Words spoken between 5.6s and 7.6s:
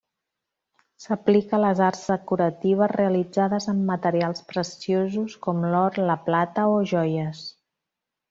l'or, la plata, o joies.